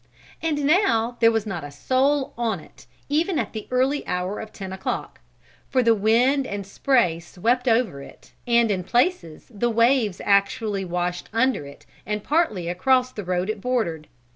And 0.41 0.65
now 0.65 1.17
there 1.19 1.31
was 1.31 1.45
not 1.45 1.63
a 1.63 1.69
soul 1.69 2.33
on 2.35 2.59
it, 2.59 2.87
even 3.07 3.37
at 3.37 3.53
the 3.53 3.67
early 3.69 4.03
hour 4.07 4.39
of 4.39 4.51
ten 4.51 4.73
o'clock. 4.73 5.19
For 5.69 5.83
the 5.83 5.93
wind 5.93 6.47
and 6.47 6.65
spray 6.65 7.19
swept 7.19 7.67
over 7.67 8.01
it, 8.01 8.31
and, 8.47 8.71
in 8.71 8.83
places, 8.83 9.45
the 9.53 9.69
waves 9.69 10.19
actually 10.25 10.85
washed 10.85 11.29
under 11.31 11.67
it, 11.67 11.85
and 12.03 12.23
partly 12.23 12.67
across 12.67 13.11
the 13.11 13.23
road 13.23 13.47
it 13.47 13.61
bordered. 13.61 14.07